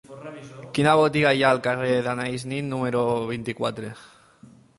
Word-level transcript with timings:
Quina 0.77 0.95
botiga 0.99 1.33
hi 1.39 1.43
ha 1.45 1.51
al 1.57 1.61
carrer 1.67 1.99
d'Anaïs 2.07 2.47
Nin 2.55 2.73
número 2.75 3.05
vint-i-quatre? 3.35 3.93